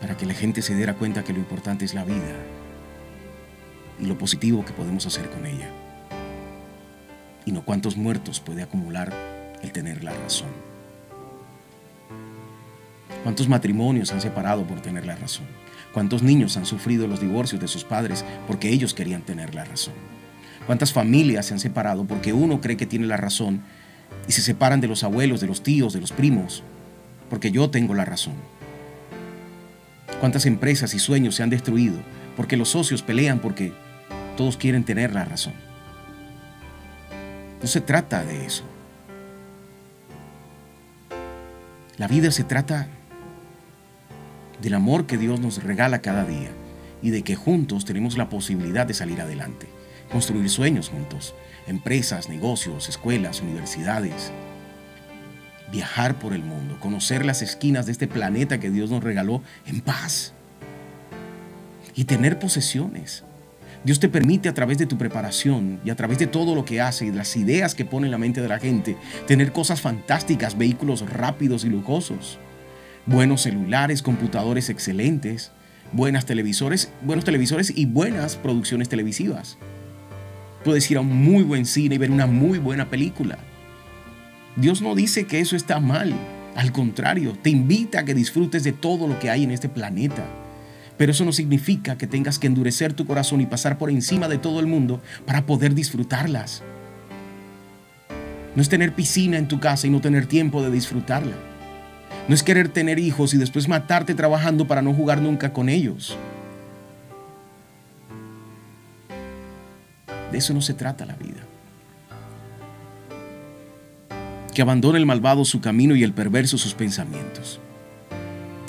para 0.00 0.16
que 0.16 0.26
la 0.26 0.34
gente 0.34 0.62
se 0.62 0.76
diera 0.76 0.94
cuenta 0.94 1.24
que 1.24 1.32
lo 1.32 1.40
importante 1.40 1.84
es 1.84 1.92
la 1.92 2.04
vida 2.04 2.36
y 3.98 4.06
lo 4.06 4.16
positivo 4.16 4.64
que 4.64 4.72
podemos 4.72 5.06
hacer 5.06 5.28
con 5.30 5.46
ella. 5.46 5.70
Y 7.46 7.50
no 7.50 7.64
cuántos 7.64 7.96
muertos 7.96 8.38
puede 8.38 8.62
acumular 8.62 9.12
el 9.60 9.72
tener 9.72 10.04
la 10.04 10.12
razón. 10.12 10.50
¿Cuántos 13.24 13.48
matrimonios 13.48 14.12
han 14.12 14.20
separado 14.20 14.64
por 14.64 14.80
tener 14.80 15.04
la 15.04 15.16
razón? 15.16 15.63
¿Cuántos 15.94 16.24
niños 16.24 16.56
han 16.56 16.66
sufrido 16.66 17.06
los 17.06 17.20
divorcios 17.20 17.60
de 17.60 17.68
sus 17.68 17.84
padres 17.84 18.24
porque 18.48 18.68
ellos 18.68 18.94
querían 18.94 19.22
tener 19.22 19.54
la 19.54 19.64
razón? 19.64 19.94
¿Cuántas 20.66 20.92
familias 20.92 21.46
se 21.46 21.54
han 21.54 21.60
separado 21.60 22.04
porque 22.04 22.32
uno 22.32 22.60
cree 22.60 22.76
que 22.76 22.84
tiene 22.84 23.06
la 23.06 23.16
razón 23.16 23.62
y 24.26 24.32
se 24.32 24.42
separan 24.42 24.80
de 24.80 24.88
los 24.88 25.04
abuelos, 25.04 25.40
de 25.40 25.46
los 25.46 25.62
tíos, 25.62 25.92
de 25.92 26.00
los 26.00 26.10
primos, 26.10 26.64
porque 27.30 27.52
yo 27.52 27.70
tengo 27.70 27.94
la 27.94 28.04
razón? 28.04 28.34
¿Cuántas 30.18 30.46
empresas 30.46 30.94
y 30.94 30.98
sueños 30.98 31.36
se 31.36 31.44
han 31.44 31.50
destruido 31.50 31.96
porque 32.36 32.56
los 32.56 32.70
socios 32.70 33.02
pelean 33.02 33.38
porque 33.38 33.72
todos 34.36 34.56
quieren 34.56 34.82
tener 34.82 35.14
la 35.14 35.24
razón? 35.24 35.54
No 37.62 37.68
se 37.68 37.80
trata 37.80 38.24
de 38.24 38.46
eso. 38.46 38.64
La 41.98 42.08
vida 42.08 42.32
se 42.32 42.42
trata 42.42 42.88
del 44.64 44.74
amor 44.74 45.06
que 45.06 45.18
Dios 45.18 45.40
nos 45.40 45.62
regala 45.62 46.00
cada 46.00 46.24
día 46.24 46.48
y 47.02 47.10
de 47.10 47.22
que 47.22 47.36
juntos 47.36 47.84
tenemos 47.84 48.16
la 48.16 48.30
posibilidad 48.30 48.86
de 48.86 48.94
salir 48.94 49.20
adelante, 49.20 49.66
construir 50.10 50.48
sueños 50.48 50.88
juntos, 50.88 51.34
empresas, 51.66 52.30
negocios, 52.30 52.88
escuelas, 52.88 53.42
universidades, 53.42 54.32
viajar 55.70 56.18
por 56.18 56.32
el 56.32 56.42
mundo, 56.42 56.78
conocer 56.80 57.26
las 57.26 57.42
esquinas 57.42 57.84
de 57.84 57.92
este 57.92 58.08
planeta 58.08 58.58
que 58.58 58.70
Dios 58.70 58.90
nos 58.90 59.04
regaló 59.04 59.42
en 59.66 59.82
paz 59.82 60.32
y 61.94 62.04
tener 62.04 62.38
posesiones. 62.38 63.22
Dios 63.84 64.00
te 64.00 64.08
permite 64.08 64.48
a 64.48 64.54
través 64.54 64.78
de 64.78 64.86
tu 64.86 64.96
preparación 64.96 65.78
y 65.84 65.90
a 65.90 65.94
través 65.94 66.18
de 66.18 66.26
todo 66.26 66.54
lo 66.54 66.64
que 66.64 66.80
hace 66.80 67.04
y 67.04 67.12
las 67.12 67.36
ideas 67.36 67.74
que 67.74 67.84
pone 67.84 68.06
en 68.06 68.12
la 68.12 68.18
mente 68.18 68.40
de 68.40 68.48
la 68.48 68.58
gente, 68.58 68.96
tener 69.26 69.52
cosas 69.52 69.82
fantásticas, 69.82 70.56
vehículos 70.56 71.02
rápidos 71.10 71.66
y 71.66 71.68
lujosos 71.68 72.38
buenos 73.06 73.42
celulares, 73.42 74.02
computadores 74.02 74.70
excelentes, 74.70 75.52
buenas 75.92 76.26
televisores, 76.26 76.92
buenos 77.02 77.24
televisores 77.24 77.72
y 77.76 77.86
buenas 77.86 78.36
producciones 78.36 78.88
televisivas. 78.88 79.58
Puedes 80.64 80.90
ir 80.90 80.96
a 80.96 81.00
un 81.00 81.14
muy 81.14 81.44
buen 81.44 81.66
cine 81.66 81.96
y 81.96 81.98
ver 81.98 82.10
una 82.10 82.26
muy 82.26 82.58
buena 82.58 82.88
película. 82.88 83.38
Dios 84.56 84.80
no 84.80 84.94
dice 84.94 85.26
que 85.26 85.40
eso 85.40 85.56
está 85.56 85.80
mal, 85.80 86.14
al 86.56 86.72
contrario, 86.72 87.36
te 87.40 87.50
invita 87.50 88.00
a 88.00 88.04
que 88.04 88.14
disfrutes 88.14 88.62
de 88.64 88.72
todo 88.72 89.08
lo 89.08 89.18
que 89.18 89.30
hay 89.30 89.42
en 89.42 89.50
este 89.50 89.68
planeta. 89.68 90.24
Pero 90.96 91.10
eso 91.10 91.24
no 91.24 91.32
significa 91.32 91.98
que 91.98 92.06
tengas 92.06 92.38
que 92.38 92.46
endurecer 92.46 92.92
tu 92.92 93.06
corazón 93.06 93.40
y 93.40 93.46
pasar 93.46 93.78
por 93.78 93.90
encima 93.90 94.28
de 94.28 94.38
todo 94.38 94.60
el 94.60 94.66
mundo 94.66 95.02
para 95.26 95.44
poder 95.44 95.74
disfrutarlas. 95.74 96.62
No 98.54 98.62
es 98.62 98.68
tener 98.68 98.94
piscina 98.94 99.36
en 99.36 99.48
tu 99.48 99.58
casa 99.58 99.88
y 99.88 99.90
no 99.90 100.00
tener 100.00 100.26
tiempo 100.26 100.62
de 100.62 100.70
disfrutarla. 100.70 101.34
No 102.26 102.34
es 102.34 102.42
querer 102.42 102.68
tener 102.68 102.98
hijos 102.98 103.34
y 103.34 103.38
después 103.38 103.68
matarte 103.68 104.14
trabajando 104.14 104.66
para 104.66 104.80
no 104.80 104.94
jugar 104.94 105.20
nunca 105.20 105.52
con 105.52 105.68
ellos. 105.68 106.16
De 110.32 110.38
eso 110.38 110.54
no 110.54 110.62
se 110.62 110.74
trata 110.74 111.04
la 111.04 111.16
vida. 111.16 111.42
Que 114.54 114.62
abandone 114.62 114.98
el 114.98 115.06
malvado 115.06 115.44
su 115.44 115.60
camino 115.60 115.94
y 115.94 116.02
el 116.02 116.12
perverso 116.12 116.56
sus 116.56 116.74
pensamientos. 116.74 117.60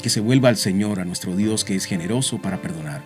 Que 0.01 0.09
se 0.09 0.19
vuelva 0.19 0.49
al 0.49 0.57
Señor, 0.57 0.99
a 0.99 1.05
nuestro 1.05 1.35
Dios 1.35 1.63
que 1.63 1.75
es 1.75 1.85
generoso 1.85 2.41
para 2.41 2.61
perdonar, 2.61 3.01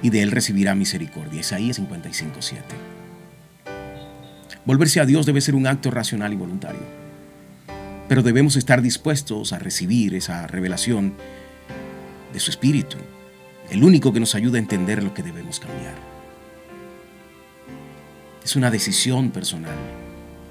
y 0.00 0.10
de 0.10 0.22
Él 0.22 0.30
recibirá 0.30 0.74
misericordia. 0.74 1.40
Isaías 1.40 1.80
55.7. 1.80 2.60
Volverse 4.64 5.00
a 5.00 5.06
Dios 5.06 5.26
debe 5.26 5.40
ser 5.40 5.56
un 5.56 5.66
acto 5.66 5.90
racional 5.90 6.32
y 6.32 6.36
voluntario 6.36 7.01
pero 8.12 8.22
debemos 8.22 8.56
estar 8.56 8.82
dispuestos 8.82 9.54
a 9.54 9.58
recibir 9.58 10.14
esa 10.14 10.46
revelación 10.46 11.14
de 12.30 12.40
su 12.40 12.50
Espíritu, 12.50 12.98
el 13.70 13.82
único 13.82 14.12
que 14.12 14.20
nos 14.20 14.34
ayuda 14.34 14.58
a 14.58 14.60
entender 14.60 15.02
lo 15.02 15.14
que 15.14 15.22
debemos 15.22 15.58
cambiar. 15.58 15.94
Es 18.44 18.54
una 18.54 18.70
decisión 18.70 19.30
personal 19.30 19.78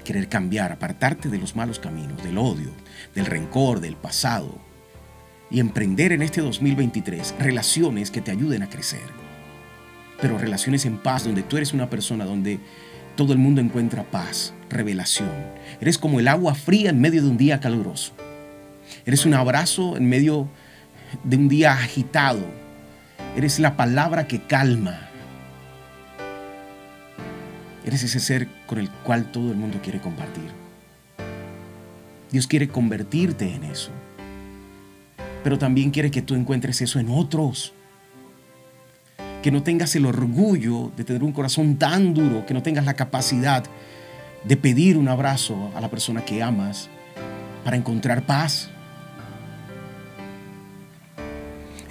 querer 0.02 0.28
cambiar, 0.28 0.72
apartarte 0.72 1.28
de 1.28 1.38
los 1.38 1.54
malos 1.54 1.78
caminos, 1.78 2.20
del 2.24 2.36
odio, 2.36 2.72
del 3.14 3.26
rencor, 3.26 3.78
del 3.78 3.94
pasado 3.94 4.58
y 5.48 5.60
emprender 5.60 6.10
en 6.10 6.22
este 6.22 6.40
2023 6.40 7.36
relaciones 7.38 8.10
que 8.10 8.22
te 8.22 8.32
ayuden 8.32 8.64
a 8.64 8.70
crecer. 8.70 9.08
Pero 10.20 10.36
relaciones 10.36 10.84
en 10.84 10.98
paz, 10.98 11.22
donde 11.22 11.44
tú 11.44 11.58
eres 11.58 11.72
una 11.72 11.88
persona 11.88 12.24
donde 12.24 12.58
todo 13.16 13.32
el 13.32 13.38
mundo 13.38 13.60
encuentra 13.60 14.04
paz, 14.04 14.54
revelación. 14.68 15.30
Eres 15.80 15.98
como 15.98 16.20
el 16.20 16.28
agua 16.28 16.54
fría 16.54 16.90
en 16.90 17.00
medio 17.00 17.22
de 17.22 17.28
un 17.28 17.36
día 17.36 17.60
caluroso. 17.60 18.12
Eres 19.04 19.26
un 19.26 19.34
abrazo 19.34 19.96
en 19.96 20.08
medio 20.08 20.48
de 21.24 21.36
un 21.36 21.48
día 21.48 21.72
agitado. 21.72 22.40
Eres 23.36 23.58
la 23.58 23.76
palabra 23.76 24.26
que 24.26 24.42
calma. 24.42 25.08
Eres 27.84 28.02
ese 28.02 28.20
ser 28.20 28.48
con 28.66 28.78
el 28.78 28.88
cual 28.90 29.30
todo 29.32 29.50
el 29.50 29.56
mundo 29.56 29.80
quiere 29.82 30.00
compartir. 30.00 30.50
Dios 32.30 32.46
quiere 32.46 32.68
convertirte 32.68 33.54
en 33.54 33.64
eso. 33.64 33.90
Pero 35.44 35.58
también 35.58 35.90
quiere 35.90 36.10
que 36.10 36.22
tú 36.22 36.34
encuentres 36.34 36.80
eso 36.80 36.98
en 36.98 37.10
otros 37.10 37.74
que 39.42 39.50
no 39.50 39.62
tengas 39.62 39.94
el 39.96 40.06
orgullo 40.06 40.92
de 40.96 41.04
tener 41.04 41.24
un 41.24 41.32
corazón 41.32 41.76
tan 41.76 42.14
duro, 42.14 42.46
que 42.46 42.54
no 42.54 42.62
tengas 42.62 42.84
la 42.84 42.94
capacidad 42.94 43.64
de 44.44 44.56
pedir 44.56 44.96
un 44.96 45.08
abrazo 45.08 45.70
a 45.74 45.80
la 45.80 45.90
persona 45.90 46.24
que 46.24 46.42
amas 46.42 46.88
para 47.64 47.76
encontrar 47.76 48.24
paz. 48.24 48.70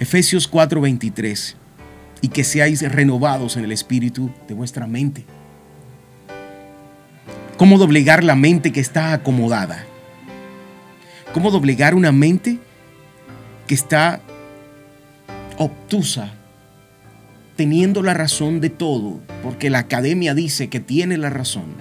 Efesios 0.00 0.50
4:23, 0.50 1.56
y 2.22 2.28
que 2.28 2.42
seáis 2.42 2.82
renovados 2.90 3.56
en 3.56 3.64
el 3.64 3.72
espíritu 3.72 4.30
de 4.48 4.54
vuestra 4.54 4.86
mente. 4.86 5.24
¿Cómo 7.58 7.78
doblegar 7.78 8.24
la 8.24 8.34
mente 8.34 8.72
que 8.72 8.80
está 8.80 9.12
acomodada? 9.12 9.84
¿Cómo 11.34 11.50
doblegar 11.50 11.94
una 11.94 12.12
mente 12.12 12.58
que 13.66 13.74
está 13.74 14.20
obtusa 15.58 16.41
teniendo 17.56 18.02
la 18.02 18.14
razón 18.14 18.60
de 18.60 18.70
todo, 18.70 19.20
porque 19.42 19.70
la 19.70 19.80
academia 19.80 20.34
dice 20.34 20.68
que 20.68 20.80
tiene 20.80 21.18
la 21.18 21.30
razón, 21.30 21.74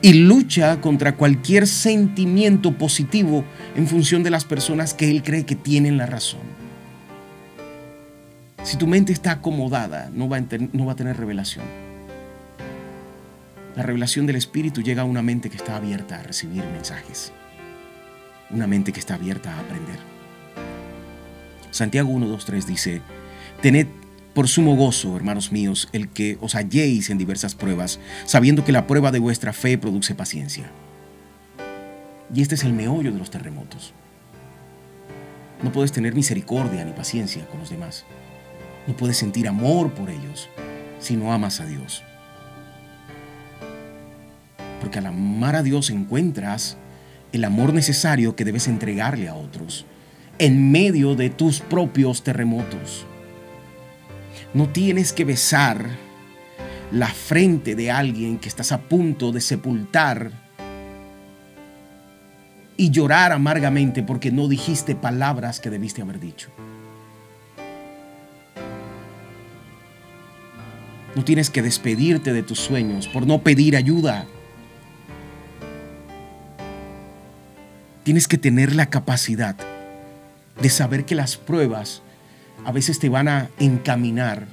y 0.00 0.14
lucha 0.14 0.80
contra 0.80 1.16
cualquier 1.16 1.66
sentimiento 1.66 2.72
positivo 2.76 3.44
en 3.76 3.86
función 3.86 4.22
de 4.22 4.30
las 4.30 4.44
personas 4.44 4.94
que 4.94 5.10
él 5.10 5.22
cree 5.22 5.46
que 5.46 5.54
tienen 5.54 5.96
la 5.96 6.06
razón. 6.06 6.40
Si 8.64 8.76
tu 8.76 8.86
mente 8.86 9.12
está 9.12 9.32
acomodada, 9.32 10.10
no 10.12 10.28
va 10.28 10.38
a, 10.38 10.42
no 10.72 10.86
va 10.86 10.92
a 10.92 10.96
tener 10.96 11.16
revelación. 11.16 11.64
La 13.76 13.82
revelación 13.82 14.26
del 14.26 14.36
Espíritu 14.36 14.82
llega 14.82 15.02
a 15.02 15.06
una 15.06 15.22
mente 15.22 15.50
que 15.50 15.56
está 15.56 15.76
abierta 15.76 16.20
a 16.20 16.22
recibir 16.22 16.62
mensajes. 16.64 17.32
Una 18.50 18.66
mente 18.66 18.92
que 18.92 19.00
está 19.00 19.14
abierta 19.14 19.54
a 19.54 19.60
aprender. 19.60 19.98
Santiago 21.70 22.10
1, 22.10 22.26
2, 22.26 22.44
3 22.44 22.66
dice, 22.66 23.00
Tened 23.62 23.86
por 24.34 24.48
sumo 24.48 24.76
gozo, 24.76 25.14
hermanos 25.16 25.52
míos, 25.52 25.88
el 25.92 26.08
que 26.08 26.38
os 26.40 26.54
halléis 26.54 27.10
en 27.10 27.18
diversas 27.18 27.54
pruebas, 27.54 28.00
sabiendo 28.24 28.64
que 28.64 28.72
la 28.72 28.86
prueba 28.86 29.10
de 29.10 29.18
vuestra 29.18 29.52
fe 29.52 29.76
produce 29.76 30.14
paciencia. 30.14 30.70
Y 32.34 32.40
este 32.40 32.54
es 32.54 32.64
el 32.64 32.72
meollo 32.72 33.12
de 33.12 33.18
los 33.18 33.30
terremotos. 33.30 33.92
No 35.62 35.70
puedes 35.70 35.92
tener 35.92 36.14
misericordia 36.14 36.84
ni 36.84 36.92
paciencia 36.92 37.46
con 37.46 37.60
los 37.60 37.70
demás. 37.70 38.04
No 38.86 38.96
puedes 38.96 39.16
sentir 39.16 39.46
amor 39.46 39.92
por 39.92 40.10
ellos 40.10 40.48
si 40.98 41.16
no 41.16 41.32
amas 41.32 41.60
a 41.60 41.66
Dios. 41.66 42.02
Porque 44.80 44.98
al 44.98 45.06
amar 45.06 45.56
a 45.56 45.62
Dios 45.62 45.90
encuentras 45.90 46.78
el 47.32 47.44
amor 47.44 47.72
necesario 47.74 48.34
que 48.34 48.44
debes 48.44 48.66
entregarle 48.66 49.28
a 49.28 49.34
otros 49.34 49.84
en 50.38 50.72
medio 50.72 51.14
de 51.14 51.30
tus 51.30 51.60
propios 51.60 52.24
terremotos. 52.24 53.06
No 54.54 54.68
tienes 54.68 55.12
que 55.12 55.24
besar 55.24 55.88
la 56.90 57.08
frente 57.08 57.74
de 57.74 57.90
alguien 57.90 58.38
que 58.38 58.48
estás 58.48 58.70
a 58.70 58.82
punto 58.82 59.32
de 59.32 59.40
sepultar 59.40 60.30
y 62.76 62.90
llorar 62.90 63.32
amargamente 63.32 64.02
porque 64.02 64.30
no 64.30 64.48
dijiste 64.48 64.94
palabras 64.94 65.58
que 65.58 65.70
debiste 65.70 66.02
haber 66.02 66.20
dicho. 66.20 66.50
No 71.14 71.24
tienes 71.24 71.48
que 71.48 71.62
despedirte 71.62 72.32
de 72.32 72.42
tus 72.42 72.58
sueños 72.58 73.08
por 73.08 73.26
no 73.26 73.42
pedir 73.42 73.76
ayuda. 73.76 74.26
Tienes 78.02 78.28
que 78.28 78.36
tener 78.36 78.74
la 78.74 78.86
capacidad 78.86 79.56
de 80.60 80.68
saber 80.68 81.04
que 81.04 81.14
las 81.14 81.36
pruebas 81.36 82.02
a 82.64 82.72
veces 82.72 82.98
te 82.98 83.08
van 83.08 83.28
a 83.28 83.48
encaminar 83.58 84.46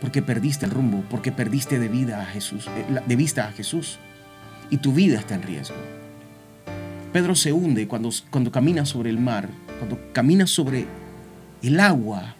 porque 0.00 0.22
perdiste 0.22 0.64
el 0.64 0.72
rumbo, 0.72 1.04
porque 1.10 1.30
perdiste 1.30 1.78
de 1.78 1.88
vida 1.88 2.22
a 2.22 2.26
Jesús, 2.26 2.66
eh, 2.68 3.00
de 3.04 3.16
vista 3.16 3.48
a 3.48 3.52
Jesús 3.52 3.98
y 4.70 4.78
tu 4.78 4.92
vida 4.92 5.18
está 5.18 5.34
en 5.34 5.42
riesgo. 5.42 5.76
Pedro 7.12 7.34
se 7.34 7.52
hunde 7.52 7.86
cuando, 7.88 8.10
cuando 8.30 8.50
camina 8.50 8.86
sobre 8.86 9.10
el 9.10 9.18
mar, 9.18 9.48
cuando 9.78 9.98
camina 10.12 10.46
sobre 10.46 10.86
el 11.62 11.80
agua. 11.80 12.36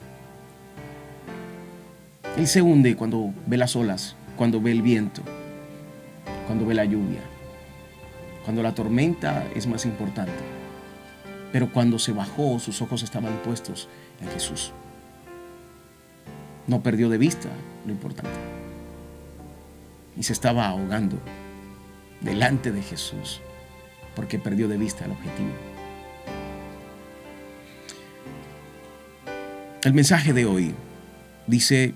Él 2.37 2.47
se 2.47 2.63
hunde 2.63 2.97
cuando 2.97 3.35
ve 3.47 3.57
las 3.57 3.75
olas, 3.77 4.17
cuando 4.37 4.61
ve 4.61 4.71
el 4.71 4.81
viento, 4.81 5.23
cuando 6.47 6.65
ve 6.65 6.75
la 6.75 6.85
lluvia, 6.85 7.21
cuando 8.45 8.63
la 8.63 8.75
tormenta 8.75 9.45
es 9.55 9.67
más 9.67 9.85
importante. 9.85 10.33
Pero 11.53 11.73
cuando 11.73 11.99
se 11.99 12.13
bajó, 12.13 12.61
sus 12.61 12.81
ojos 12.81 13.03
estaban 13.03 13.35
puestos 13.45 13.89
en 14.21 14.29
Jesús. 14.31 14.73
No 16.67 16.83
perdió 16.83 17.09
de 17.09 17.19
vista 17.19 17.49
lo 17.87 17.93
importante. 17.93 18.31
Y 20.17 20.23
se 20.23 20.33
estaba 20.33 20.69
ahogando 20.69 21.19
delante 22.21 22.73
de 22.73 22.83
Jesús 22.83 23.41
porque 24.15 24.39
perdió 24.39 24.69
de 24.69 24.77
vista 24.77 25.05
el 25.05 25.13
objetivo. 25.13 25.51
El 29.83 29.95
mensaje 29.95 30.33
de 30.33 30.45
hoy 30.45 30.75
dice 31.47 31.95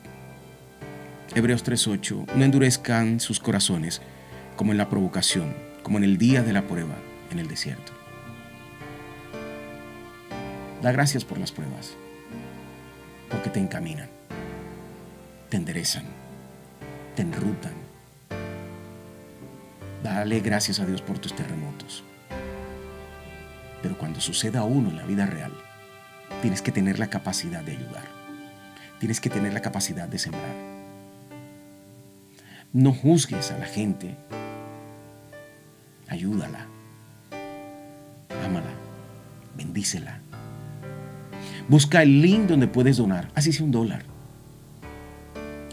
Hebreos 1.34 1.64
3:8, 1.64 2.26
no 2.34 2.44
endurezcan 2.44 3.20
sus 3.20 3.40
corazones 3.40 4.00
como 4.56 4.72
en 4.72 4.78
la 4.78 4.88
provocación, 4.88 5.54
como 5.82 5.98
en 5.98 6.04
el 6.04 6.16
día 6.16 6.42
de 6.42 6.52
la 6.52 6.62
prueba 6.62 6.94
en 7.30 7.38
el 7.38 7.48
desierto. 7.48 7.92
Da 10.80 10.92
gracias 10.92 11.24
por 11.24 11.38
las 11.38 11.52
pruebas, 11.52 11.96
porque 13.30 13.50
te 13.50 13.60
encaminan, 13.60 14.08
te 15.48 15.56
enderezan, 15.56 16.04
te 17.14 17.22
enrutan. 17.22 17.74
Dale 20.02 20.40
gracias 20.40 20.80
a 20.80 20.86
Dios 20.86 21.00
por 21.02 21.18
tus 21.18 21.34
terremotos. 21.34 22.04
Pero 23.82 23.98
cuando 23.98 24.20
suceda 24.20 24.64
uno 24.64 24.90
en 24.90 24.96
la 24.96 25.04
vida 25.04 25.26
real, 25.26 25.52
tienes 26.42 26.62
que 26.62 26.72
tener 26.72 26.98
la 26.98 27.08
capacidad 27.08 27.62
de 27.62 27.72
ayudar. 27.72 28.08
Tienes 28.98 29.20
que 29.20 29.30
tener 29.30 29.52
la 29.52 29.60
capacidad 29.60 30.08
de 30.08 30.18
sembrar. 30.18 30.54
No 32.72 32.92
juzgues 32.92 33.50
a 33.50 33.58
la 33.58 33.66
gente. 33.66 34.16
Ayúdala. 36.08 36.66
Ámala. 38.44 38.70
Bendícela. 39.56 40.20
Busca 41.66 42.02
el 42.02 42.20
link 42.20 42.46
donde 42.46 42.68
puedes 42.68 42.98
donar, 42.98 43.30
así 43.34 43.50
sea 43.50 43.64
un 43.64 43.72
dólar, 43.72 44.02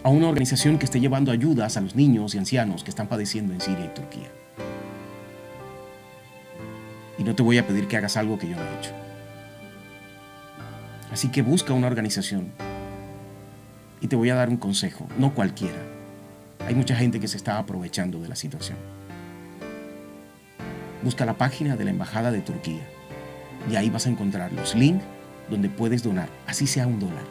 a 0.04 0.10
una 0.10 0.30
organización 0.30 0.80
que 0.80 0.86
esté 0.86 1.02
llevando 1.02 1.34
ayudas 1.34 1.76
a 1.76 1.82
los 1.82 1.96
niños 1.96 2.34
y 2.34 2.38
ancianos 2.38 2.86
que 2.86 2.90
están 2.90 3.08
padeciendo 3.08 3.54
en 3.54 3.60
Siria 3.60 3.86
y 3.86 3.94
Turquía. 3.94 4.32
Y 7.18 7.24
no 7.26 7.36
te 7.36 7.44
voy 7.44 7.58
a 7.58 7.68
pedir 7.68 7.90
que 7.90 7.98
hagas 7.98 8.16
algo 8.16 8.40
que 8.40 8.50
yo 8.50 8.56
no 8.56 8.64
he 8.64 8.78
hecho. 8.80 8.92
Así 11.12 11.28
que 11.28 11.42
busca 11.42 11.74
una 11.74 11.88
organización 11.88 12.54
y 14.00 14.08
te 14.08 14.16
voy 14.16 14.30
a 14.30 14.36
dar 14.36 14.48
un 14.48 14.58
consejo, 14.58 15.08
no 15.18 15.34
cualquiera. 15.36 15.78
Hay 16.66 16.74
mucha 16.74 16.96
gente 16.96 17.20
que 17.20 17.28
se 17.28 17.36
está 17.36 17.58
aprovechando 17.58 18.22
de 18.22 18.30
la 18.30 18.36
situación. 18.38 18.78
Busca 21.04 21.26
la 21.26 21.38
página 21.38 21.76
de 21.76 21.84
la 21.84 21.92
Embajada 21.92 22.32
de 22.32 22.40
Turquía 22.40 22.88
y 23.70 23.76
ahí 23.76 23.90
vas 23.90 24.08
a 24.08 24.10
encontrar 24.10 24.54
los 24.54 24.74
links 24.74 25.04
donde 25.52 25.70
puedes 25.70 26.02
donar, 26.02 26.30
así 26.48 26.66
sea 26.66 26.88
un 26.88 27.00
dólar, 27.00 27.26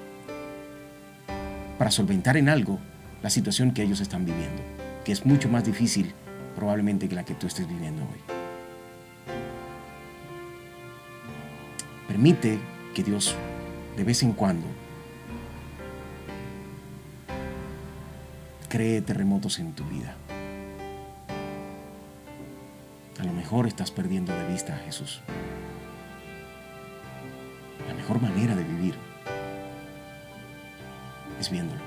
para 1.78 1.90
solventar 1.90 2.36
en 2.36 2.48
algo 2.48 2.78
la 3.22 3.30
situación 3.30 3.72
que 3.72 3.82
ellos 3.82 4.00
están 4.00 4.24
viviendo, 4.24 4.62
que 5.04 5.12
es 5.12 5.26
mucho 5.26 5.48
más 5.48 5.64
difícil 5.64 6.12
probablemente 6.54 7.08
que 7.08 7.14
la 7.14 7.24
que 7.24 7.34
tú 7.34 7.46
estés 7.46 7.66
viviendo 7.66 8.02
hoy. 8.02 8.20
Permite 12.06 12.58
que 12.94 13.02
Dios 13.02 13.34
de 13.96 14.04
vez 14.04 14.22
en 14.22 14.32
cuando 14.32 14.66
cree 18.68 19.00
terremotos 19.00 19.58
en 19.58 19.72
tu 19.72 19.84
vida. 19.84 20.16
A 23.18 23.24
lo 23.24 23.32
mejor 23.32 23.66
estás 23.66 23.90
perdiendo 23.90 24.36
de 24.36 24.46
vista 24.46 24.74
a 24.74 24.78
Jesús 24.78 25.22
mejor 28.10 28.28
manera 28.28 28.56
de 28.56 28.64
vivir 28.64 28.94
es 31.38 31.48
viéndolo, 31.48 31.80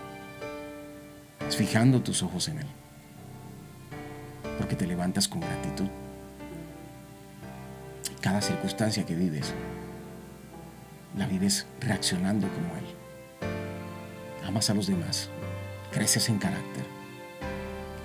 es 1.46 1.58
fijando 1.58 2.02
tus 2.02 2.24
ojos 2.24 2.48
en 2.48 2.60
Él, 2.60 2.68
porque 4.58 4.78
te 4.78 4.88
levantas 4.88 5.28
con 5.28 5.42
gratitud. 5.42 5.90
Cada 8.22 8.42
circunstancia 8.42 9.06
que 9.06 9.16
vives, 9.16 9.54
la 11.18 11.28
vives 11.28 11.68
reaccionando 11.82 12.48
como 12.48 12.68
Él. 12.78 12.86
Amas 14.48 14.70
a 14.70 14.74
los 14.74 14.88
demás, 14.88 15.30
creces 15.92 16.30
en 16.30 16.40
carácter, 16.40 16.86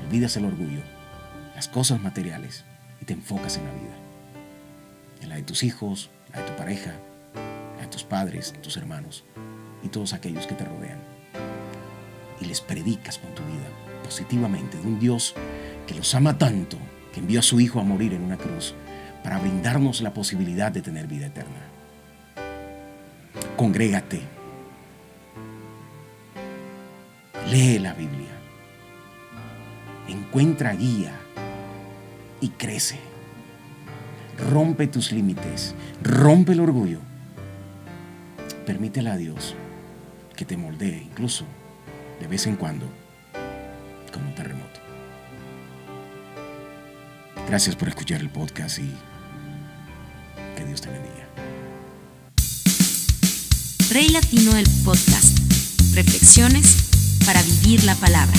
olvidas 0.05 0.37
el 0.37 0.45
orgullo, 0.45 0.83
las 1.55 1.69
cosas 1.69 2.01
materiales 2.01 2.65
y 3.01 3.05
te 3.05 3.13
enfocas 3.13 3.59
en 3.59 3.65
la 3.65 3.73
vida, 3.75 3.97
en 5.23 5.29
la 5.29 5.37
de 5.37 5.43
tus 5.43 5.63
hijos, 5.63 6.11
la 6.33 6.41
de 6.41 6.51
tu 6.51 6.57
pareja, 6.57 6.95
tus 7.90 8.05
padres, 8.05 8.55
tus 8.62 8.77
hermanos 8.77 9.24
y 9.83 9.88
todos 9.88 10.12
aquellos 10.12 10.46
que 10.46 10.55
te 10.55 10.64
rodean. 10.64 10.98
Y 12.40 12.44
les 12.44 12.61
predicas 12.61 13.18
con 13.18 13.35
tu 13.35 13.42
vida 13.42 13.68
positivamente 14.05 14.79
de 14.79 14.87
un 14.87 14.98
Dios 14.98 15.35
que 15.87 15.94
los 15.94 16.14
ama 16.14 16.38
tanto 16.38 16.79
que 17.12 17.20
envió 17.20 17.40
a 17.40 17.42
su 17.42 17.61
Hijo 17.61 17.81
a 17.81 17.85
morir 17.85 18.12
en 18.12 18.22
una 18.22 18.37
cruz 18.37 18.74
para 19.22 19.38
brindarnos 19.38 20.01
la 20.01 20.14
posibilidad 20.14 20.70
de 20.70 20.83
tener 20.83 21.07
vida 21.07 21.27
eterna. 21.27 21.61
Congrégate. 23.57 24.20
Lee 27.51 27.79
la 27.79 27.94
Biblia. 27.94 28.29
Encuentra 30.09 30.74
guía 30.74 31.12
y 32.40 32.51
crece. 32.51 32.98
Rompe 34.51 34.87
tus 34.87 35.11
límites. 35.12 35.74
Rompe 36.03 36.53
el 36.53 36.61
orgullo 36.61 37.08
Permítele 38.69 39.09
a 39.09 39.17
Dios 39.17 39.55
que 40.37 40.45
te 40.45 40.59
moldee 40.59 41.03
incluso 41.03 41.47
de 42.21 42.27
vez 42.27 42.47
en 42.47 42.57
cuando 42.57 42.85
con 44.13 44.27
un 44.27 44.35
terremoto. 44.35 44.79
Gracias 47.49 47.77
por 47.77 47.89
escuchar 47.89 48.21
el 48.21 48.29
podcast 48.29 48.81
y 48.81 48.93
que 50.55 50.67
Dios 50.67 50.83
te 50.83 50.91
bendiga. 50.91 51.27
Rey 53.91 54.11
Latino 54.11 54.55
el 54.55 54.69
podcast. 54.85 55.39
Reflexiones 55.95 57.23
para 57.25 57.41
vivir 57.41 57.85
la 57.85 57.95
palabra. 57.95 58.37